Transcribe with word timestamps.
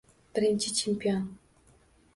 Birinchi 0.35 0.73
chempion 0.79 1.21